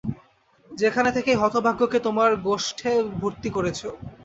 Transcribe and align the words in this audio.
যেখান 0.71 1.05
থেকে 1.15 1.29
এই 1.33 1.39
হতভাগ্যকে 1.41 1.97
তোমার 1.99 2.31
গোষ্ঠে 2.47 2.91
ভরতি 3.15 3.49
করেছ। 3.55 3.79